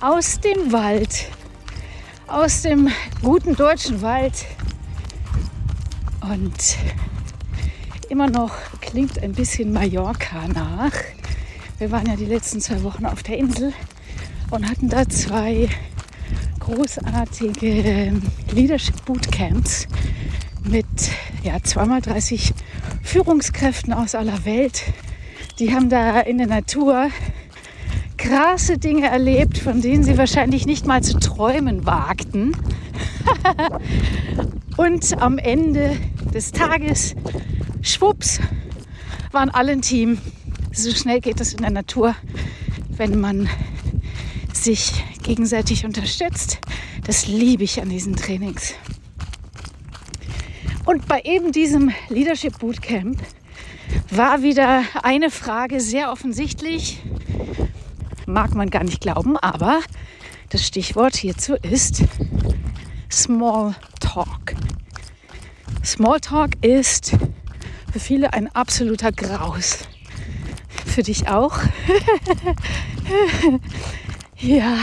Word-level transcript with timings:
aus 0.00 0.40
dem 0.40 0.72
Wald, 0.72 1.26
aus 2.26 2.62
dem 2.62 2.88
guten 3.22 3.56
deutschen 3.56 4.02
Wald. 4.02 4.44
Und 6.20 6.76
immer 8.08 8.28
noch 8.28 8.52
klingt 8.80 9.22
ein 9.22 9.32
bisschen 9.32 9.72
Mallorca 9.72 10.48
nach. 10.48 10.92
Wir 11.78 11.90
waren 11.90 12.06
ja 12.06 12.16
die 12.16 12.26
letzten 12.26 12.60
zwei 12.60 12.82
Wochen 12.82 13.06
auf 13.06 13.22
der 13.22 13.38
Insel 13.38 13.72
und 14.50 14.68
hatten 14.68 14.88
da 14.88 15.08
zwei 15.08 15.68
großartige 16.60 18.20
Leadership 18.52 19.04
Bootcamps 19.04 19.86
mit 20.64 20.86
ja, 21.42 21.62
zweimal 21.62 22.00
30 22.00 22.52
Führungskräften 23.02 23.92
aus 23.92 24.14
aller 24.14 24.44
Welt. 24.44 24.82
Die 25.58 25.74
haben 25.74 25.88
da 25.88 26.20
in 26.20 26.38
der 26.38 26.48
Natur 26.48 27.10
krasse 28.26 28.76
Dinge 28.76 29.08
erlebt, 29.08 29.58
von 29.58 29.80
denen 29.80 30.02
sie 30.02 30.18
wahrscheinlich 30.18 30.66
nicht 30.66 30.84
mal 30.84 31.00
zu 31.00 31.18
träumen 31.18 31.86
wagten. 31.86 32.56
Und 34.76 35.22
am 35.22 35.38
Ende 35.38 35.96
des 36.34 36.50
Tages, 36.50 37.14
schwupps, 37.82 38.40
waren 39.30 39.48
alle 39.50 39.72
ein 39.72 39.82
Team. 39.82 40.18
So 40.72 40.90
schnell 40.90 41.20
geht 41.20 41.40
es 41.40 41.52
in 41.52 41.60
der 41.60 41.70
Natur, 41.70 42.16
wenn 42.88 43.20
man 43.20 43.48
sich 44.52 45.04
gegenseitig 45.22 45.84
unterstützt. 45.84 46.58
Das 47.04 47.28
liebe 47.28 47.62
ich 47.62 47.80
an 47.80 47.90
diesen 47.90 48.16
Trainings. 48.16 48.74
Und 50.84 51.06
bei 51.06 51.20
eben 51.22 51.52
diesem 51.52 51.92
Leadership 52.08 52.58
Bootcamp 52.58 53.22
war 54.10 54.42
wieder 54.42 54.82
eine 55.02 55.30
Frage 55.30 55.80
sehr 55.80 56.10
offensichtlich. 56.10 57.00
Mag 58.26 58.54
man 58.54 58.70
gar 58.70 58.84
nicht 58.84 59.00
glauben, 59.00 59.36
aber 59.36 59.80
das 60.50 60.66
Stichwort 60.66 61.16
hierzu 61.16 61.54
ist 61.54 62.04
Small 63.10 63.74
Talk. 64.00 64.54
Small 65.84 66.20
Talk 66.20 66.50
ist 66.60 67.16
für 67.92 68.00
viele 68.00 68.32
ein 68.32 68.54
absoluter 68.54 69.12
Graus. 69.12 69.78
Für 70.84 71.02
dich 71.02 71.28
auch? 71.28 71.56
ja, 74.38 74.76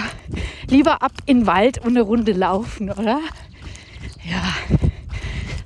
lieber 0.68 1.02
ab 1.02 1.12
in 1.26 1.42
den 1.42 1.48
Wald 1.48 1.80
und 1.80 1.90
eine 1.90 2.02
Runde 2.02 2.32
laufen, 2.32 2.90
oder? 2.90 3.20
Ja, 4.24 4.44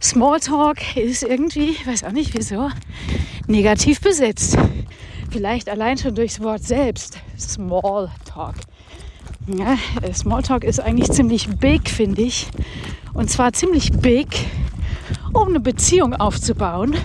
Smalltalk 0.01 0.95
ist 0.95 1.23
irgendwie, 1.23 1.71
ich 1.71 1.85
weiß 1.85 2.03
auch 2.05 2.11
nicht 2.11 2.33
wieso, 2.33 2.69
negativ 3.47 4.01
besetzt. 4.01 4.57
Vielleicht 5.29 5.69
allein 5.69 5.97
schon 5.97 6.15
durchs 6.15 6.39
Wort 6.39 6.63
selbst. 6.63 7.19
Smalltalk. 7.37 8.55
Ja, 9.47 9.77
Smalltalk 10.13 10.63
ist 10.63 10.79
eigentlich 10.79 11.11
ziemlich 11.11 11.47
big, 11.57 11.89
finde 11.89 12.21
ich. 12.21 12.49
Und 13.13 13.29
zwar 13.29 13.53
ziemlich 13.53 13.91
big, 13.91 14.27
um 15.33 15.49
eine 15.49 15.59
Beziehung 15.59 16.13
aufzubauen 16.13 16.95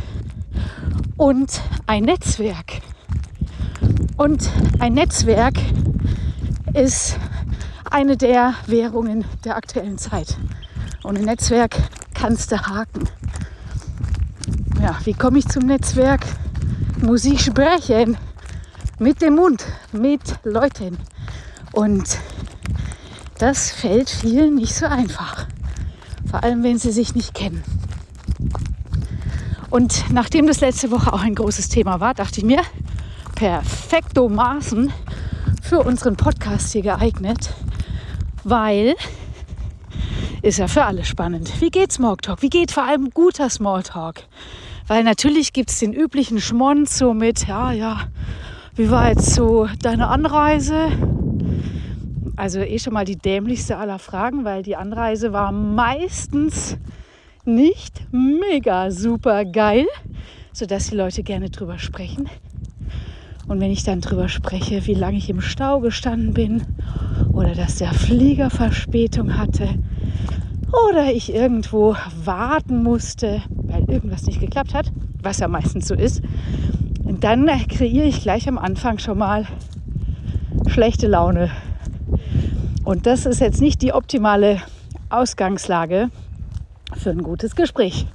und 1.16 1.60
ein 1.86 2.04
Netzwerk. 2.04 2.80
Und 4.16 4.50
ein 4.78 4.94
Netzwerk 4.94 5.54
ist 6.74 7.18
eine 7.90 8.16
der 8.16 8.54
Währungen 8.66 9.24
der 9.44 9.56
aktuellen 9.56 9.98
Zeit. 9.98 10.36
Ein 11.04 11.14
Netzwerk 11.24 11.76
kannst 12.14 12.52
du 12.52 12.58
haken. 12.58 13.08
Ja, 14.80 14.98
wie 15.04 15.12
komme 15.12 15.38
ich 15.38 15.48
zum 15.48 15.66
Netzwerk? 15.66 16.26
Muss 17.02 17.24
ich 17.24 17.44
sprechen 17.44 18.16
mit 19.00 19.22
dem 19.22 19.34
Mund, 19.34 19.64
mit 19.90 20.20
Leuten. 20.44 20.96
Und 21.72 22.18
das 23.38 23.72
fällt 23.72 24.08
vielen 24.08 24.54
nicht 24.54 24.72
so 24.72 24.86
einfach. 24.86 25.48
Vor 26.30 26.44
allem, 26.44 26.62
wenn 26.62 26.78
sie 26.78 26.92
sich 26.92 27.16
nicht 27.16 27.34
kennen. 27.34 27.64
Und 29.68 30.04
nachdem 30.12 30.46
das 30.46 30.60
letzte 30.60 30.92
Woche 30.92 31.12
auch 31.12 31.22
ein 31.22 31.34
großes 31.34 31.68
Thema 31.68 31.98
war, 31.98 32.14
dachte 32.14 32.38
ich 32.38 32.46
mir, 32.46 32.62
perfekto 33.34 34.28
Maßen 34.28 34.92
für 35.60 35.80
unseren 35.80 36.16
Podcast 36.16 36.70
hier 36.70 36.82
geeignet, 36.82 37.52
weil 38.44 38.94
ist 40.42 40.58
ja 40.58 40.68
für 40.68 40.84
alle 40.84 41.04
spannend. 41.04 41.60
Wie 41.60 41.70
geht 41.70 41.90
Smalltalk? 41.90 42.42
Wie 42.42 42.50
geht 42.50 42.70
vor 42.70 42.84
allem 42.84 43.10
guter 43.10 43.50
Smalltalk? 43.50 44.22
Weil 44.92 45.04
natürlich 45.04 45.54
gibt 45.54 45.70
es 45.70 45.78
den 45.78 45.94
üblichen 45.94 46.38
Schmonz 46.38 46.98
so 46.98 47.14
mit, 47.14 47.48
ja, 47.48 47.72
ja, 47.72 48.08
wie 48.74 48.90
war 48.90 49.08
jetzt 49.08 49.34
so 49.34 49.66
deine 49.80 50.08
Anreise? 50.08 50.88
Also 52.36 52.60
eh 52.60 52.78
schon 52.78 52.92
mal 52.92 53.06
die 53.06 53.16
dämlichste 53.16 53.78
aller 53.78 53.98
Fragen, 53.98 54.44
weil 54.44 54.62
die 54.62 54.76
Anreise 54.76 55.32
war 55.32 55.50
meistens 55.50 56.76
nicht 57.46 58.02
mega 58.12 58.90
super 58.90 59.46
geil, 59.46 59.86
sodass 60.52 60.90
die 60.90 60.96
Leute 60.96 61.22
gerne 61.22 61.48
drüber 61.48 61.78
sprechen. 61.78 62.28
Und 63.48 63.60
wenn 63.60 63.70
ich 63.70 63.84
dann 63.84 64.02
drüber 64.02 64.28
spreche, 64.28 64.86
wie 64.86 64.92
lange 64.92 65.16
ich 65.16 65.30
im 65.30 65.40
Stau 65.40 65.80
gestanden 65.80 66.34
bin 66.34 66.64
oder 67.32 67.54
dass 67.54 67.76
der 67.76 67.94
Flieger 67.94 68.50
Verspätung 68.50 69.38
hatte 69.38 69.70
oder 70.86 71.10
ich 71.14 71.32
irgendwo 71.32 71.96
warten 72.26 72.82
musste, 72.82 73.40
weil 73.72 73.88
irgendwas 73.90 74.24
nicht 74.24 74.40
geklappt 74.40 74.74
hat, 74.74 74.92
was 75.22 75.38
ja 75.38 75.48
meistens 75.48 75.88
so 75.88 75.94
ist, 75.94 76.22
dann 77.20 77.46
kreiere 77.68 78.06
ich 78.06 78.20
gleich 78.20 78.48
am 78.48 78.58
Anfang 78.58 78.98
schon 78.98 79.18
mal 79.18 79.46
schlechte 80.66 81.06
Laune. 81.06 81.50
Und 82.84 83.06
das 83.06 83.26
ist 83.26 83.40
jetzt 83.40 83.60
nicht 83.60 83.80
die 83.82 83.92
optimale 83.92 84.60
Ausgangslage 85.08 86.10
für 86.96 87.10
ein 87.10 87.22
gutes 87.22 87.56
Gespräch. 87.56 88.06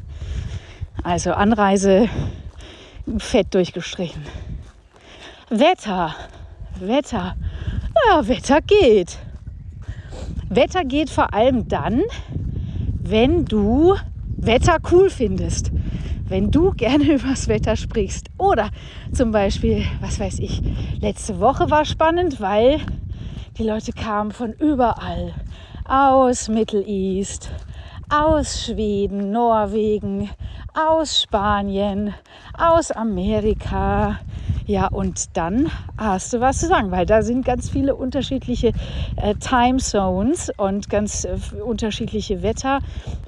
Also 1.04 1.34
Anreise 1.34 2.10
fett 3.18 3.54
durchgestrichen. 3.54 4.22
Wetter, 5.50 6.14
Wetter, 6.80 7.36
ja, 8.10 8.28
Wetter 8.28 8.62
geht. 8.62 9.18
Wetter 10.50 10.84
geht 10.84 11.10
vor 11.10 11.34
allem 11.34 11.68
dann, 11.68 12.04
wenn 13.02 13.46
du 13.46 13.96
Wetter 14.48 14.78
cool 14.94 15.10
findest. 15.10 15.72
Wenn 16.26 16.52
du 16.52 16.72
gerne 16.78 17.16
übers 17.16 17.50
Wetter 17.50 17.76
sprichst. 17.76 18.28
Oder 18.38 18.70
zum 19.12 19.32
Beispiel, 19.32 19.84
was 20.00 20.22
weiß 20.22 20.40
ich, 20.40 20.62
letzte 21.02 21.42
Woche 21.42 21.70
war 21.70 21.84
spannend, 21.84 22.40
weil 22.40 22.80
die 23.58 23.64
Leute 23.64 23.92
kamen 23.92 24.32
von 24.32 24.54
überall. 24.54 25.34
Aus 25.84 26.48
Middle 26.48 26.86
East, 26.86 27.52
aus 28.08 28.64
Schweden, 28.64 29.32
Norwegen, 29.32 30.30
aus 30.78 31.24
Spanien, 31.24 32.14
aus 32.58 32.92
Amerika, 32.92 34.20
ja, 34.68 34.88
und 34.88 35.38
dann 35.38 35.72
hast 35.98 36.34
du 36.34 36.42
was 36.42 36.60
zu 36.60 36.68
sagen, 36.68 36.92
weil 36.92 37.06
da 37.06 37.22
sind 37.22 37.46
ganz 37.46 37.70
viele 37.70 37.96
unterschiedliche 37.96 38.74
äh, 39.16 39.34
Time 39.36 39.78
Zones 39.78 40.52
und 40.58 40.90
ganz 40.90 41.24
äh, 41.24 41.38
unterschiedliche 41.62 42.44
Wetter. 42.44 42.80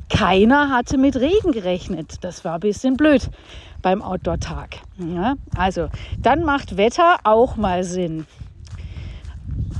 Keiner 0.10 0.70
hatte 0.70 0.98
mit 0.98 1.16
Regen 1.16 1.54
gerechnet. 1.54 2.18
Das 2.22 2.44
war 2.44 2.56
ein 2.56 2.60
bisschen 2.60 2.98
blöd 2.98 3.30
beim 3.82 4.02
Outdoor-Tag. 4.02 4.82
Ja, 4.98 5.36
also, 5.56 5.88
dann 6.22 6.44
macht 6.44 6.76
Wetter 6.76 7.20
auch 7.24 7.56
mal 7.56 7.86
Sinn. 7.86 8.28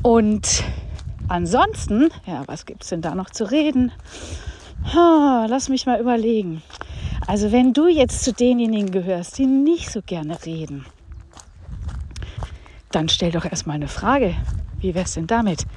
Und 0.02 0.64
ansonsten, 1.28 2.10
ja, 2.26 2.44
was 2.46 2.66
gibt 2.66 2.84
es 2.84 2.90
denn 2.90 3.02
da 3.02 3.16
noch 3.16 3.32
zu 3.32 3.52
reden? 3.52 3.92
Lass 4.94 5.68
mich 5.68 5.86
mal 5.86 6.00
überlegen. 6.00 6.62
Also 7.30 7.52
wenn 7.52 7.74
du 7.74 7.88
jetzt 7.88 8.24
zu 8.24 8.34
denjenigen 8.34 8.90
gehörst, 8.90 9.38
die 9.38 9.46
nicht 9.46 9.92
so 9.92 10.02
gerne 10.04 10.36
reden, 10.48 10.84
dann 12.90 13.08
stell 13.08 13.30
doch 13.32 13.46
erstmal 13.46 13.76
eine 13.76 13.88
Frage. 13.88 14.34
Wie 14.80 14.96
wär's 14.96 15.14
denn 15.14 15.28
damit? 15.28 15.68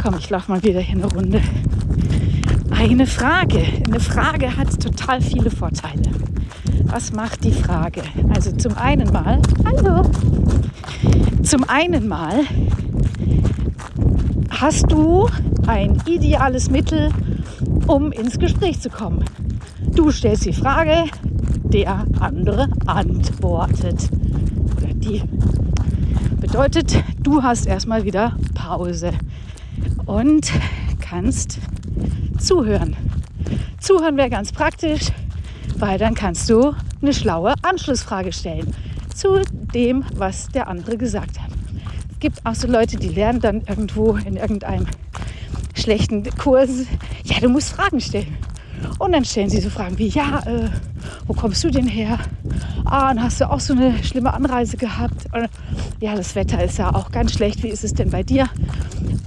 Komm, 0.00 0.14
ich 0.20 0.30
laufe 0.30 0.52
mal 0.52 0.62
wieder 0.62 0.78
hier 0.78 0.94
eine 0.94 1.12
Runde. 1.12 1.42
Eine 2.70 3.08
Frage. 3.08 3.64
Eine 3.88 3.98
Frage 3.98 4.56
hat 4.56 4.80
total 4.80 5.20
viele 5.20 5.50
Vorteile. 5.50 6.12
Was 6.84 7.12
macht 7.12 7.42
die 7.42 7.50
Frage? 7.50 8.02
Also 8.32 8.52
zum 8.52 8.78
einen 8.78 9.12
mal, 9.12 9.42
hallo. 9.64 10.08
Zum 11.42 11.64
einen 11.64 12.06
mal 12.06 12.44
hast 14.48 14.92
du 14.92 15.28
ein 15.66 16.00
ideales 16.06 16.70
Mittel, 16.70 17.10
um 17.88 18.12
ins 18.12 18.38
Gespräch 18.38 18.78
zu 18.80 18.90
kommen. 18.90 19.24
Du 19.94 20.10
stellst 20.10 20.44
die 20.44 20.52
Frage, 20.52 21.04
der 21.62 22.04
andere 22.18 22.68
antwortet. 22.86 24.08
Oder 24.76 24.92
die. 24.92 25.22
Bedeutet, 26.40 27.02
du 27.22 27.42
hast 27.42 27.66
erstmal 27.66 28.04
wieder 28.04 28.36
Pause 28.54 29.12
und 30.04 30.50
kannst 31.00 31.60
zuhören. 32.38 32.96
Zuhören 33.78 34.16
wäre 34.16 34.30
ganz 34.30 34.50
praktisch, 34.50 35.12
weil 35.78 35.96
dann 35.96 36.14
kannst 36.14 36.50
du 36.50 36.74
eine 37.00 37.14
schlaue 37.14 37.54
Anschlussfrage 37.62 38.32
stellen 38.32 38.74
zu 39.14 39.42
dem, 39.74 40.04
was 40.14 40.48
der 40.48 40.66
andere 40.66 40.96
gesagt 40.96 41.40
hat. 41.40 41.50
Es 42.12 42.18
gibt 42.18 42.44
auch 42.44 42.54
so 42.54 42.66
Leute, 42.66 42.96
die 42.96 43.08
lernen 43.08 43.40
dann 43.40 43.62
irgendwo 43.62 44.16
in 44.16 44.36
irgendeinem 44.36 44.86
schlechten 45.74 46.24
Kurs, 46.36 46.70
ja, 47.24 47.38
du 47.40 47.48
musst 47.48 47.72
Fragen 47.72 48.00
stellen. 48.00 48.36
Und 48.98 49.12
dann 49.12 49.24
stellen 49.24 49.50
sie 49.50 49.60
so 49.60 49.70
Fragen 49.70 49.98
wie, 49.98 50.08
ja, 50.08 50.40
äh, 50.46 50.70
wo 51.26 51.34
kommst 51.34 51.62
du 51.64 51.70
denn 51.70 51.86
her? 51.86 52.18
Ah, 52.84 53.10
und 53.10 53.22
hast 53.22 53.40
du 53.40 53.50
auch 53.50 53.60
so 53.60 53.72
eine 53.72 54.02
schlimme 54.02 54.32
Anreise 54.32 54.76
gehabt? 54.76 55.26
Und, 55.32 55.48
ja, 56.00 56.14
das 56.14 56.34
Wetter 56.34 56.62
ist 56.62 56.78
ja 56.78 56.94
auch 56.94 57.10
ganz 57.10 57.32
schlecht. 57.32 57.62
Wie 57.62 57.68
ist 57.68 57.84
es 57.84 57.94
denn 57.94 58.10
bei 58.10 58.22
dir? 58.22 58.48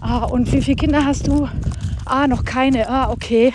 Ah, 0.02 0.26
und 0.26 0.52
wie 0.52 0.62
viele 0.62 0.78
Kinder 0.78 1.06
hast 1.06 1.28
du? 1.28 1.50
Ah, 2.06 2.28
noch 2.28 2.46
keine. 2.46 2.90
Ah, 2.90 3.10
okay. 3.10 3.54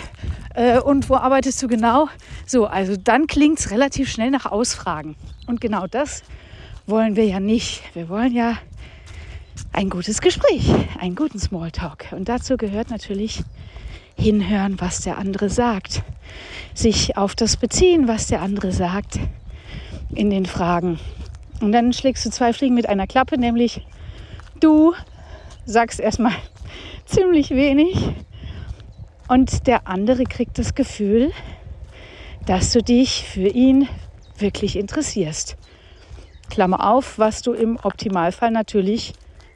Äh, 0.53 0.79
und 0.79 1.09
wo 1.09 1.15
arbeitest 1.15 1.61
du 1.63 1.67
genau? 1.67 2.07
So, 2.45 2.67
also 2.67 2.95
dann 2.95 3.27
klingt 3.27 3.59
es 3.59 3.71
relativ 3.71 4.09
schnell 4.09 4.29
nach 4.29 4.45
Ausfragen. 4.45 5.15
Und 5.47 5.61
genau 5.61 5.87
das 5.87 6.23
wollen 6.85 7.15
wir 7.15 7.25
ja 7.25 7.39
nicht. 7.39 7.81
Wir 7.93 8.09
wollen 8.09 8.33
ja 8.33 8.57
ein 9.71 9.89
gutes 9.89 10.21
Gespräch, 10.21 10.69
einen 10.99 11.15
guten 11.15 11.39
Smalltalk. 11.39 12.07
Und 12.11 12.29
dazu 12.29 12.57
gehört 12.57 12.89
natürlich 12.89 13.43
hinhören, 14.17 14.79
was 14.79 15.01
der 15.01 15.17
andere 15.17 15.49
sagt. 15.49 16.03
Sich 16.73 17.17
auf 17.17 17.35
das 17.35 17.57
beziehen, 17.57 18.07
was 18.07 18.27
der 18.27 18.41
andere 18.41 18.71
sagt 18.71 19.19
in 20.15 20.29
den 20.29 20.45
Fragen. 20.45 20.99
Und 21.61 21.71
dann 21.71 21.93
schlägst 21.93 22.25
du 22.25 22.29
zwei 22.29 22.53
Fliegen 22.53 22.75
mit 22.75 22.89
einer 22.89 23.07
Klappe, 23.07 23.37
nämlich 23.37 23.85
du 24.59 24.93
sagst 25.65 25.99
erstmal 25.99 26.33
ziemlich 27.05 27.51
wenig 27.51 27.95
und 29.27 29.67
der 29.67 29.87
andere 29.87 30.25
kriegt 30.25 30.59
das 30.59 30.75
Gefühl, 30.75 31.31
dass 32.45 32.71
du 32.71 32.83
dich 32.83 33.23
für 33.23 33.47
ihn 33.47 33.87
wirklich 34.37 34.75
interessierst. 34.75 35.55
Klammer 36.49 36.91
auf, 36.91 37.17
was 37.17 37.41
du 37.41 37.53
im 37.53 37.79
Optimalfall 37.81 38.51
natürlich 38.51 39.13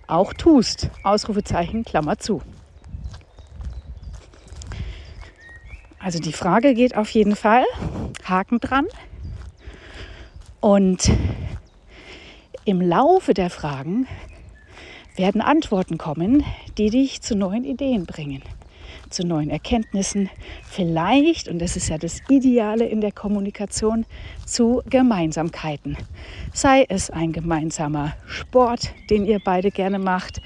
auch 0.07 0.33
tust. 0.33 0.89
Ausrufezeichen, 1.03 1.83
Klammer 1.83 2.17
zu. 2.17 2.41
Also 6.07 6.19
die 6.19 6.31
Frage 6.31 6.73
geht 6.73 6.95
auf 6.95 7.09
jeden 7.09 7.35
Fall. 7.35 7.65
Haken 8.23 8.61
dran. 8.61 8.85
Und 10.61 11.11
im 12.63 12.79
Laufe 12.79 13.33
der 13.33 13.49
Fragen 13.49 14.07
werden 15.17 15.41
Antworten 15.41 15.97
kommen, 15.97 16.45
die 16.77 16.91
dich 16.91 17.21
zu 17.21 17.35
neuen 17.35 17.65
Ideen 17.65 18.05
bringen 18.05 18.41
zu 19.09 19.25
neuen 19.25 19.49
Erkenntnissen, 19.49 20.29
vielleicht, 20.69 21.47
und 21.47 21.59
das 21.59 21.77
ist 21.77 21.87
ja 21.87 21.97
das 21.97 22.19
Ideale 22.27 22.85
in 22.85 22.99
der 22.99 23.13
Kommunikation, 23.13 24.05
zu 24.45 24.81
Gemeinsamkeiten. 24.89 25.95
Sei 26.53 26.85
es 26.89 27.09
ein 27.09 27.31
gemeinsamer 27.31 28.13
Sport, 28.27 28.93
den 29.09 29.25
ihr 29.25 29.39
beide 29.43 29.71
gerne 29.71 29.97
macht, 29.97 30.41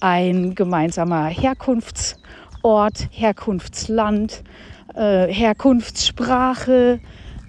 ein 0.00 0.54
gemeinsamer 0.54 1.26
Herkunftsort, 1.28 3.08
Herkunftsland, 3.10 4.42
äh, 4.94 5.26
Herkunftssprache, 5.32 7.00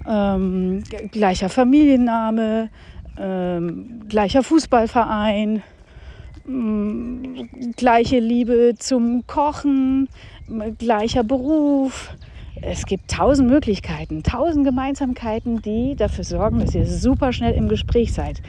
ähm, 0.07 0.83
gleicher 1.11 1.49
Familienname, 1.49 2.69
ähm, 3.17 4.01
gleicher 4.07 4.43
Fußballverein, 4.43 5.61
ähm, 6.47 7.49
gleiche 7.75 8.19
Liebe 8.19 8.75
zum 8.77 9.25
Kochen, 9.27 10.09
gleicher 10.77 11.23
Beruf. 11.23 12.15
Es 12.61 12.85
gibt 12.85 13.09
tausend 13.09 13.49
Möglichkeiten, 13.49 14.23
tausend 14.23 14.65
Gemeinsamkeiten, 14.65 15.61
die 15.61 15.95
dafür 15.95 16.23
sorgen, 16.23 16.59
dass 16.59 16.75
ihr 16.75 16.85
super 16.85 17.33
schnell 17.33 17.53
im 17.53 17.67
Gespräch 17.67 18.13
seid. 18.13 18.41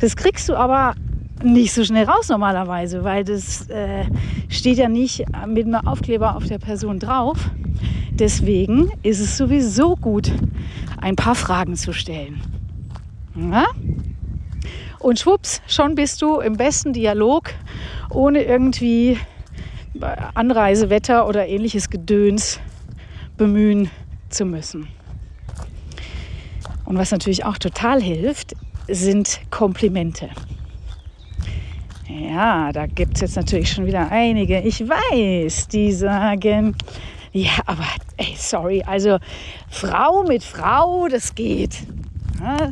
Das 0.00 0.16
kriegst 0.16 0.48
du 0.48 0.56
aber 0.56 0.94
nicht 1.42 1.72
so 1.72 1.84
schnell 1.84 2.04
raus 2.04 2.28
normalerweise, 2.28 3.04
weil 3.04 3.24
das 3.24 3.68
äh, 3.68 4.04
steht 4.48 4.78
ja 4.78 4.88
nicht 4.88 5.24
mit 5.46 5.66
einem 5.66 5.86
Aufkleber 5.86 6.36
auf 6.36 6.46
der 6.46 6.58
Person 6.58 6.98
drauf. 6.98 7.50
Deswegen 8.10 8.92
ist 9.02 9.20
es 9.20 9.36
sowieso 9.36 9.96
gut, 9.96 10.30
ein 11.00 11.16
paar 11.16 11.34
Fragen 11.34 11.76
zu 11.76 11.92
stellen. 11.92 12.40
Ja? 13.34 13.66
Und 14.98 15.18
schwupps, 15.18 15.62
schon 15.66 15.94
bist 15.94 16.22
du 16.22 16.38
im 16.38 16.56
besten 16.56 16.92
Dialog, 16.92 17.50
ohne 18.10 18.44
irgendwie 18.44 19.18
Anreisewetter 20.34 21.26
oder 21.26 21.48
ähnliches 21.48 21.90
Gedöns 21.90 22.60
bemühen 23.36 23.90
zu 24.28 24.44
müssen. 24.44 24.88
Und 26.84 26.98
was 26.98 27.10
natürlich 27.10 27.44
auch 27.44 27.58
total 27.58 28.00
hilft, 28.00 28.54
sind 28.88 29.40
Komplimente. 29.50 30.28
Ja, 32.20 32.72
da 32.72 32.86
gibt 32.86 33.14
es 33.14 33.20
jetzt 33.22 33.36
natürlich 33.36 33.72
schon 33.72 33.86
wieder 33.86 34.10
einige, 34.10 34.60
ich 34.60 34.80
weiß, 34.80 35.68
die 35.68 35.92
sagen, 35.92 36.74
ja, 37.32 37.52
aber 37.64 37.86
ey, 38.18 38.34
sorry, 38.36 38.82
also 38.82 39.16
Frau 39.70 40.22
mit 40.24 40.44
Frau, 40.44 41.08
das 41.08 41.34
geht. 41.34 41.78
Ja, 42.38 42.70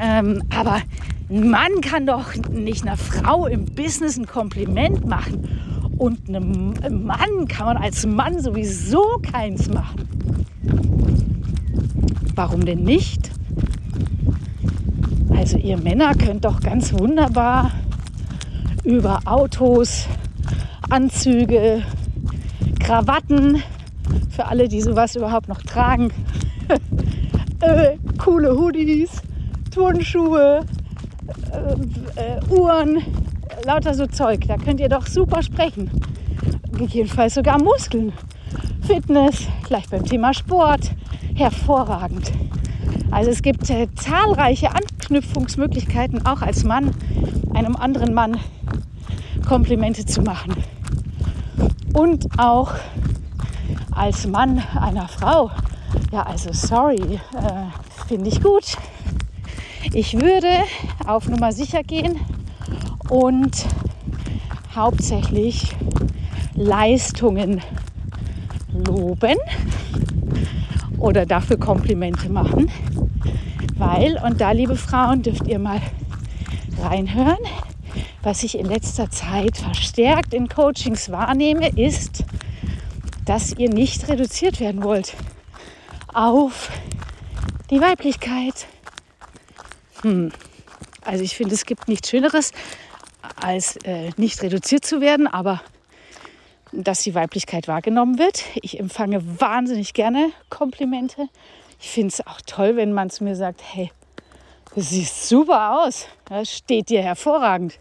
ähm, 0.00 0.42
aber 0.54 0.80
ein 1.28 1.50
Mann 1.50 1.82
kann 1.82 2.06
doch 2.06 2.34
nicht 2.50 2.86
einer 2.86 2.96
Frau 2.96 3.46
im 3.46 3.66
Business 3.66 4.16
ein 4.16 4.26
Kompliment 4.26 5.04
machen 5.06 5.48
und 5.98 6.28
einem 6.28 6.72
Mann 7.04 7.48
kann 7.48 7.66
man 7.66 7.76
als 7.76 8.06
Mann 8.06 8.40
sowieso 8.40 9.20
keins 9.30 9.68
machen. 9.68 10.08
Warum 12.34 12.64
denn 12.64 12.84
nicht? 12.84 13.30
Also 15.36 15.58
ihr 15.58 15.76
Männer 15.76 16.14
könnt 16.14 16.46
doch 16.46 16.60
ganz 16.60 16.94
wunderbar 16.94 17.70
über 18.84 19.20
Autos, 19.24 20.06
Anzüge, 20.90 21.82
Krawatten, 22.80 23.62
für 24.30 24.46
alle, 24.46 24.68
die 24.68 24.80
sowas 24.80 25.14
überhaupt 25.14 25.48
noch 25.48 25.62
tragen, 25.62 26.10
äh, 27.60 27.96
coole 28.18 28.56
Hoodies, 28.56 29.22
Turnschuhe, 29.70 30.64
äh, 31.52 32.20
äh, 32.20 32.40
Uhren, 32.50 33.02
lauter 33.64 33.94
so 33.94 34.06
Zeug. 34.06 34.46
Da 34.46 34.56
könnt 34.56 34.80
ihr 34.80 34.88
doch 34.88 35.06
super 35.06 35.42
sprechen. 35.42 35.90
Gegebenenfalls 36.72 37.34
sogar 37.34 37.62
Muskeln. 37.62 38.12
Fitness, 38.86 39.46
vielleicht 39.66 39.90
beim 39.90 40.04
Thema 40.04 40.34
Sport. 40.34 40.90
Hervorragend. 41.34 42.32
Also 43.10 43.30
es 43.30 43.42
gibt 43.42 43.68
äh, 43.70 43.88
zahlreiche 43.94 44.74
Anknüpfungsmöglichkeiten, 44.74 46.26
auch 46.26 46.42
als 46.42 46.64
Mann 46.64 46.90
einem 47.54 47.76
anderen 47.76 48.14
Mann 48.14 48.38
Komplimente 49.46 50.04
zu 50.06 50.22
machen. 50.22 50.54
Und 51.92 52.26
auch 52.38 52.72
als 53.90 54.26
Mann 54.26 54.62
einer 54.74 55.08
Frau. 55.08 55.50
Ja, 56.10 56.22
also 56.22 56.52
sorry, 56.52 57.00
äh, 57.34 58.08
finde 58.08 58.28
ich 58.28 58.42
gut. 58.42 58.76
Ich 59.92 60.14
würde 60.14 60.48
auf 61.06 61.28
Nummer 61.28 61.52
sicher 61.52 61.82
gehen 61.82 62.18
und 63.08 63.66
hauptsächlich 64.74 65.74
Leistungen 66.54 67.60
loben 68.72 69.36
oder 70.98 71.26
dafür 71.26 71.58
Komplimente 71.58 72.30
machen. 72.30 72.70
Weil, 73.76 74.18
und 74.24 74.40
da 74.40 74.52
liebe 74.52 74.76
Frauen, 74.76 75.22
dürft 75.22 75.46
ihr 75.48 75.58
mal 75.58 75.80
reinhören, 76.80 77.38
was 78.22 78.42
ich 78.42 78.58
in 78.58 78.66
letzter 78.66 79.10
Zeit 79.10 79.56
verstärkt 79.56 80.32
in 80.32 80.48
Coachings 80.48 81.10
wahrnehme, 81.10 81.68
ist, 81.76 82.24
dass 83.24 83.52
ihr 83.52 83.68
nicht 83.68 84.08
reduziert 84.08 84.60
werden 84.60 84.82
wollt 84.82 85.14
auf 86.12 86.70
die 87.70 87.80
Weiblichkeit. 87.80 88.66
Hm. 90.02 90.32
Also 91.04 91.24
ich 91.24 91.36
finde, 91.36 91.54
es 91.54 91.64
gibt 91.64 91.88
nichts 91.88 92.10
Schöneres, 92.10 92.52
als 93.40 93.76
äh, 93.84 94.10
nicht 94.16 94.42
reduziert 94.42 94.84
zu 94.84 95.00
werden, 95.00 95.26
aber 95.26 95.60
dass 96.70 97.02
die 97.02 97.14
Weiblichkeit 97.14 97.68
wahrgenommen 97.68 98.18
wird. 98.18 98.44
Ich 98.62 98.78
empfange 98.78 99.40
wahnsinnig 99.40 99.94
gerne 99.94 100.30
Komplimente. 100.48 101.28
Ich 101.80 101.90
finde 101.90 102.08
es 102.08 102.26
auch 102.26 102.40
toll, 102.46 102.76
wenn 102.76 102.92
man 102.92 103.10
zu 103.10 103.24
mir 103.24 103.36
sagt, 103.36 103.60
hey, 103.62 103.90
du 104.74 104.80
siehst 104.80 105.28
super 105.28 105.82
aus, 105.82 106.06
das 106.26 106.50
steht 106.50 106.88
dir 106.88 107.02
hervorragend. 107.02 107.78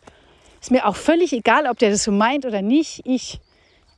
Ist 0.61 0.69
mir 0.69 0.85
auch 0.85 0.95
völlig 0.95 1.33
egal, 1.33 1.65
ob 1.65 1.79
der 1.79 1.89
das 1.89 2.03
so 2.03 2.11
meint 2.11 2.45
oder 2.45 2.61
nicht. 2.61 3.01
Ich 3.03 3.39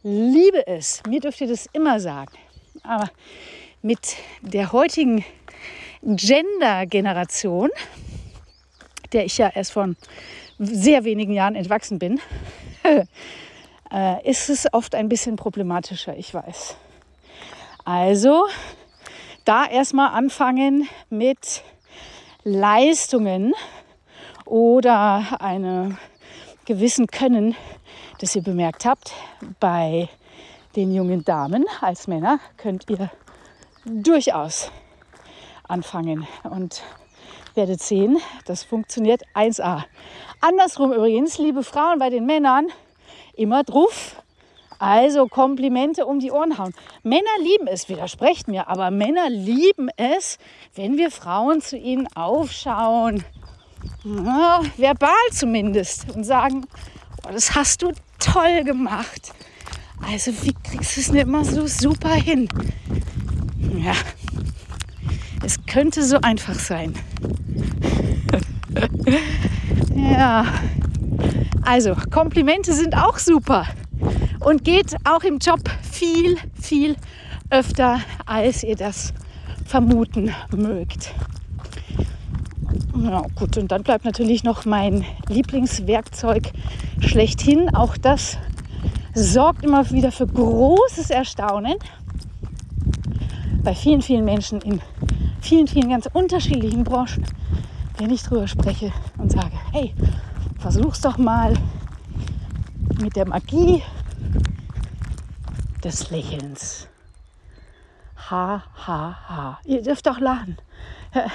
liebe 0.01 0.65
es, 0.65 1.03
mir 1.05 1.19
dürft 1.19 1.41
ihr 1.41 1.47
das 1.47 1.67
immer 1.73 1.99
sagen, 1.99 2.31
aber 2.83 3.09
mit 3.81 4.15
der 4.41 4.71
heutigen 4.71 5.25
Gender-Generation, 6.03 7.69
der 9.11 9.25
ich 9.25 9.37
ja 9.37 9.51
erst 9.53 9.73
von 9.73 9.97
sehr 10.57 11.03
wenigen 11.03 11.33
Jahren 11.33 11.55
entwachsen 11.55 11.99
bin, 11.99 12.21
äh, 13.91 14.29
ist 14.29 14.49
es 14.49 14.65
oft 14.71 14.95
ein 14.95 15.09
bisschen 15.09 15.35
problematischer, 15.35 16.15
ich 16.15 16.33
weiß. 16.33 16.77
Also 17.83 18.45
da 19.43 19.65
erstmal 19.65 20.13
anfangen 20.13 20.87
mit 21.09 21.61
Leistungen 22.45 23.53
oder 24.45 25.41
einem 25.41 25.97
gewissen 26.65 27.07
Können, 27.07 27.55
das 28.19 28.35
ihr 28.35 28.41
bemerkt 28.41 28.85
habt 28.85 29.11
bei 29.59 30.09
den 30.75 30.93
jungen 30.93 31.23
Damen 31.23 31.65
als 31.81 32.07
Männer, 32.07 32.39
könnt 32.57 32.89
ihr 32.89 33.11
durchaus 33.85 34.71
anfangen 35.67 36.27
und 36.43 36.81
werdet 37.55 37.81
sehen, 37.81 38.17
das 38.45 38.63
funktioniert 38.63 39.23
1a. 39.35 39.83
Andersrum 40.41 40.91
übrigens, 40.91 41.37
liebe 41.37 41.63
Frauen 41.63 41.99
bei 41.99 42.09
den 42.09 42.25
Männern, 42.25 42.67
immer 43.35 43.63
drauf. 43.63 44.17
Also 44.79 45.27
Komplimente 45.27 46.05
um 46.05 46.19
die 46.19 46.31
Ohren 46.31 46.57
hauen. 46.57 46.73
Männer 47.03 47.23
lieben 47.39 47.67
es, 47.67 47.87
widersprecht 47.87 48.49
mir, 48.49 48.67
aber 48.67 48.91
Männer 48.91 49.29
lieben 49.29 49.89
es, 49.95 50.39
wenn 50.75 50.97
wir 50.97 51.09
Frauen 51.09 51.61
zu 51.61 51.77
ihnen 51.77 52.07
aufschauen, 52.15 53.23
ja, 54.03 54.61
verbal 54.77 55.09
zumindest, 55.31 56.09
und 56.15 56.23
sagen, 56.23 56.65
oh, 57.25 57.31
das 57.31 57.55
hast 57.55 57.81
du 57.81 57.91
toll 58.19 58.63
gemacht. 58.63 59.33
Also 60.01 60.31
wie 60.43 60.53
kriegst 60.53 60.97
du 60.97 61.01
es 61.01 61.11
nicht 61.11 61.21
immer 61.21 61.45
so 61.45 61.65
super 61.67 62.13
hin? 62.13 62.49
Ja, 63.77 63.93
es 65.43 65.57
könnte 65.65 66.03
so 66.03 66.19
einfach 66.21 66.55
sein. 66.55 66.93
ja, 69.95 70.45
also 71.61 71.95
Komplimente 72.11 72.73
sind 72.73 72.95
auch 72.95 73.17
super 73.17 73.65
und 74.41 74.63
geht 74.63 74.95
auch 75.05 75.23
im 75.23 75.39
Job 75.39 75.61
viel, 75.81 76.37
viel 76.59 76.95
öfter, 77.49 78.01
als 78.25 78.63
ihr 78.63 78.75
das 78.75 79.13
vermuten 79.65 80.33
mögt. 80.55 81.13
Ja, 82.95 83.23
gut, 83.35 83.57
und 83.57 83.71
dann 83.71 83.81
bleibt 83.81 84.05
natürlich 84.05 84.43
noch 84.43 84.65
mein 84.65 85.03
Lieblingswerkzeug 85.27 86.51
schlechthin. 86.99 87.73
Auch 87.73 87.97
das 87.97 88.37
sorgt 89.15 89.65
immer 89.65 89.89
wieder 89.89 90.11
für 90.11 90.27
großes 90.27 91.09
Erstaunen 91.09 91.75
bei 93.63 93.73
vielen, 93.73 94.03
vielen 94.03 94.25
Menschen 94.25 94.61
in 94.61 94.79
vielen, 95.41 95.67
vielen 95.67 95.89
ganz 95.89 96.07
unterschiedlichen 96.13 96.83
Branchen, 96.83 97.25
wenn 97.97 98.11
ich 98.11 98.21
drüber 98.23 98.47
spreche 98.47 98.91
und 99.17 99.31
sage, 99.31 99.53
hey, 99.71 99.93
versuch's 100.59 101.01
doch 101.01 101.17
mal 101.17 101.55
mit 103.01 103.15
der 103.15 103.27
Magie 103.27 103.81
des 105.83 106.11
Lächelns. 106.11 106.87
Ha, 108.33 108.63
ha, 108.87 109.15
ha. 109.29 109.59
Ihr 109.63 109.83
dürft 109.83 110.07
auch 110.07 110.17
lachen. 110.17 110.57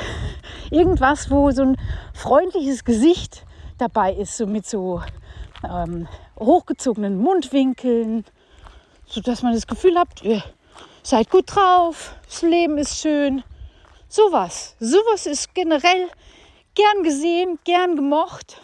Irgendwas, 0.73 1.31
wo 1.31 1.53
so 1.53 1.63
ein 1.63 1.77
freundliches 2.13 2.83
Gesicht 2.83 3.47
dabei 3.79 4.13
ist, 4.15 4.37
so 4.37 4.49
mit 4.49 4.67
so 4.67 5.01
ähm, 5.63 6.09
hochgezogenen 6.37 7.17
Mundwinkeln, 7.17 8.25
sodass 9.07 9.45
man 9.45 9.53
das 9.53 9.69
Gefühl 9.69 9.97
hat, 9.97 10.09
ihr 10.25 10.43
seid 11.05 11.31
gut 11.31 11.55
drauf, 11.55 12.17
das 12.25 12.43
Leben 12.43 12.79
ist 12.79 12.99
schön. 12.99 13.45
Sowas. 14.09 14.75
Sowas 14.81 15.27
ist 15.27 15.55
generell 15.55 16.09
gern 16.75 17.05
gesehen, 17.05 17.61
gern 17.63 17.95
gemocht 17.95 18.61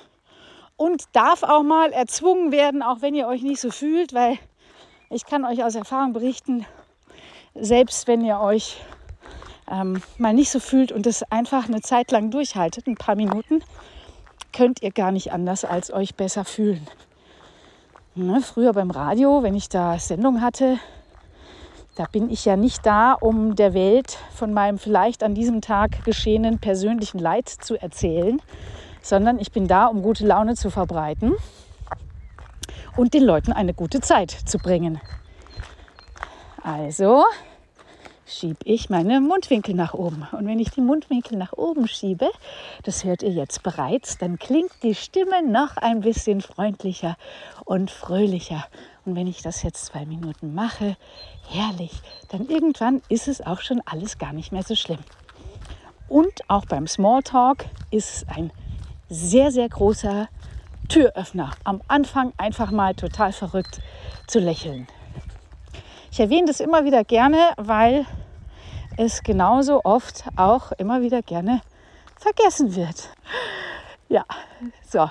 und 0.76 1.04
darf 1.12 1.44
auch 1.44 1.62
mal 1.62 1.92
erzwungen 1.92 2.50
werden, 2.50 2.82
auch 2.82 3.00
wenn 3.00 3.14
ihr 3.14 3.28
euch 3.28 3.42
nicht 3.42 3.60
so 3.60 3.70
fühlt, 3.70 4.12
weil 4.12 4.38
ich 5.08 5.24
kann 5.24 5.44
euch 5.44 5.62
aus 5.62 5.76
Erfahrung 5.76 6.12
berichten, 6.12 6.66
selbst 7.54 8.08
wenn 8.08 8.25
ihr 8.25 8.40
euch 8.40 8.80
ähm, 9.70 10.02
mal 10.18 10.34
nicht 10.34 10.50
so 10.50 10.61
fühlt 10.61 10.92
und 10.92 11.06
es 11.06 11.23
einfach 11.30 11.66
eine 11.68 11.80
Zeit 11.80 12.11
lang 12.11 12.30
durchhaltet, 12.30 12.87
ein 12.87 12.96
paar 12.96 13.16
Minuten, 13.16 13.62
könnt 14.52 14.82
ihr 14.82 14.92
gar 14.92 15.12
nicht 15.12 15.32
anders 15.32 15.64
als 15.64 15.92
euch 15.92 16.14
besser 16.14 16.44
fühlen. 16.44 16.87
Ne, 18.14 18.40
früher 18.42 18.73
beim 18.73 18.90
Radio, 18.90 19.42
wenn 19.42 19.54
ich 19.54 19.68
da 19.68 19.99
Sendung 19.99 20.40
hatte, 20.40 20.78
da 21.96 22.06
bin 22.11 22.30
ich 22.30 22.44
ja 22.44 22.56
nicht 22.56 22.84
da, 22.84 23.12
um 23.12 23.56
der 23.56 23.75
Welt 23.75 24.18
von 24.34 24.52
meinem 24.52 24.78
vielleicht 24.78 25.23
an 25.23 25.34
diesem 25.34 25.61
Tag 25.61 26.04
geschehenen 26.04 26.58
persönlichen 26.58 27.18
Leid 27.18 27.49
zu 27.49 27.80
erzählen, 27.80 28.40
sondern 29.00 29.38
ich 29.38 29.52
bin 29.52 29.68
da, 29.68 29.87
um 29.87 30.02
gute 30.02 30.26
Laune 30.26 30.54
zu 30.54 30.70
verbreiten 30.70 31.34
und 32.96 33.14
den 33.14 33.23
Leuten 33.23 33.52
eine 33.52 33.75
gute 33.75 34.00
Zeit 34.00 34.30
zu 34.30 34.58
bringen. 34.58 35.00
Also 36.64 37.25
schiebe 38.25 38.56
ich 38.64 38.88
meine 38.88 39.21
Mundwinkel 39.21 39.75
nach 39.75 39.92
oben. 39.92 40.26
Und 40.33 40.47
wenn 40.47 40.59
ich 40.59 40.71
die 40.71 40.80
Mundwinkel 40.80 41.37
nach 41.37 41.52
oben 41.52 41.87
schiebe, 41.87 42.30
das 42.85 43.04
hört 43.04 43.23
ihr 43.23 43.33
jetzt 43.33 43.62
bereits, 43.62 44.16
dann 44.16 44.38
klingt 44.38 44.73
die 44.83 44.94
Stimme 44.94 45.47
noch 45.47 45.76
ein 45.76 46.00
bisschen 46.00 46.40
freundlicher 46.40 47.18
und 47.66 47.90
fröhlicher. 47.90 48.64
Und 49.04 49.14
wenn 49.14 49.26
ich 49.26 49.42
das 49.42 49.62
jetzt 49.62 49.85
zwei 49.85 50.06
Minuten 50.06 50.54
mache, 50.54 50.97
herrlich, 51.50 51.92
dann 52.30 52.49
irgendwann 52.49 53.02
ist 53.11 53.28
es 53.28 53.42
auch 53.42 53.61
schon 53.61 53.83
alles 53.85 54.16
gar 54.16 54.33
nicht 54.33 54.50
mehr 54.50 54.62
so 54.62 54.75
schlimm. 54.75 55.00
Und 56.09 56.49
auch 56.49 56.64
beim 56.64 56.87
Smalltalk 56.87 57.66
ist 57.90 58.16
es 58.16 58.28
ein 58.35 58.50
sehr, 59.11 59.50
sehr 59.50 59.68
großer 59.68 60.28
Türöffner. 60.88 61.50
Am 61.64 61.83
Anfang 61.88 62.33
einfach 62.38 62.71
mal 62.71 62.94
total 62.94 63.35
verrückt 63.35 63.83
zu 64.26 64.38
lächeln. 64.38 64.87
Ich 66.14 66.21
erwähne 66.21 66.47
das 66.47 66.61
immer 66.61 66.85
wieder 66.85 67.02
gerne, 67.02 67.54
weil 67.56 68.06
es 68.97 69.25
genauso 69.25 69.80
oft 69.83 70.23
auch 70.37 70.71
immer 70.78 71.02
wieder 71.02 71.23
gerne 71.23 71.61
vergessen 72.16 72.76
wird. 72.76 73.09
Ja, 74.09 74.25
so. 74.88 75.11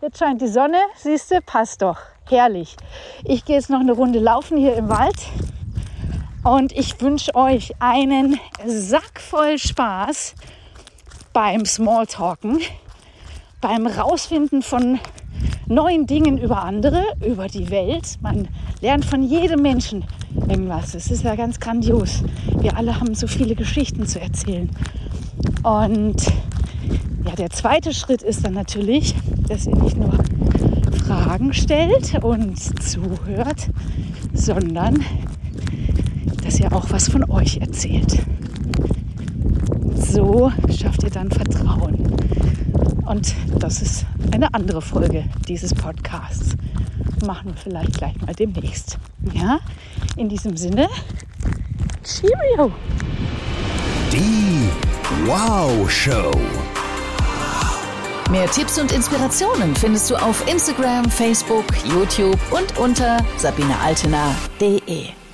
Jetzt 0.00 0.18
scheint 0.20 0.40
die 0.40 0.46
Sonne, 0.46 0.78
siehst 0.94 1.32
du, 1.32 1.40
passt 1.42 1.82
doch. 1.82 1.98
Herrlich. 2.28 2.76
Ich 3.24 3.44
gehe 3.44 3.56
jetzt 3.56 3.70
noch 3.70 3.80
eine 3.80 3.90
Runde 3.90 4.20
laufen 4.20 4.56
hier 4.56 4.76
im 4.76 4.88
Wald 4.88 5.16
und 6.44 6.70
ich 6.70 7.00
wünsche 7.00 7.34
euch 7.34 7.72
einen 7.80 8.38
Sack 8.64 9.20
voll 9.20 9.58
Spaß 9.58 10.36
beim 11.32 11.66
Smalltalken 11.66 12.60
beim 13.60 13.88
Rausfinden 13.88 14.62
von 14.62 15.00
neuen 15.68 16.06
Dingen 16.06 16.38
über 16.38 16.62
andere, 16.62 17.02
über 17.24 17.48
die 17.48 17.70
Welt. 17.70 18.18
Man 18.20 18.48
lernt 18.80 19.04
von 19.04 19.22
jedem 19.22 19.62
Menschen 19.62 20.04
irgendwas. 20.48 20.94
Es 20.94 21.10
ist 21.10 21.24
ja 21.24 21.34
ganz 21.34 21.60
grandios. 21.60 22.22
Wir 22.60 22.76
alle 22.76 23.00
haben 23.00 23.14
so 23.14 23.26
viele 23.26 23.54
Geschichten 23.54 24.06
zu 24.06 24.20
erzählen. 24.20 24.70
Und 25.62 26.22
ja, 27.24 27.34
der 27.36 27.50
zweite 27.50 27.92
Schritt 27.92 28.22
ist 28.22 28.44
dann 28.44 28.54
natürlich, 28.54 29.14
dass 29.48 29.66
ihr 29.66 29.76
nicht 29.76 29.96
nur 29.96 30.12
Fragen 31.04 31.52
stellt 31.52 32.22
und 32.22 32.56
zuhört, 32.82 33.68
sondern 34.32 35.04
dass 36.44 36.60
ihr 36.60 36.72
auch 36.72 36.90
was 36.90 37.08
von 37.08 37.28
euch 37.30 37.58
erzählt. 37.58 38.18
So 39.94 40.52
schafft 40.70 41.02
ihr 41.02 41.10
dann 41.10 41.30
Vertrauen. 41.30 41.96
Und 43.06 43.34
das 43.60 43.82
ist 43.82 44.04
eine 44.32 44.52
andere 44.52 44.82
Folge 44.82 45.24
dieses 45.48 45.72
Podcasts. 45.72 46.56
Machen 47.24 47.54
wir 47.54 47.56
vielleicht 47.56 47.96
gleich 47.98 48.20
mal 48.20 48.34
demnächst. 48.34 48.98
Ja, 49.32 49.60
in 50.16 50.28
diesem 50.28 50.56
Sinne, 50.56 50.88
Cheerio! 52.02 52.72
Die 54.12 54.68
Wow 55.24 55.90
Show. 55.90 56.30
Mehr 58.30 58.50
Tipps 58.50 58.78
und 58.78 58.90
Inspirationen 58.90 59.76
findest 59.76 60.10
du 60.10 60.16
auf 60.16 60.44
Instagram, 60.50 61.08
Facebook, 61.08 61.64
YouTube 61.84 62.38
und 62.50 62.76
unter 62.76 63.18
sabinealtener.de. 63.36 65.25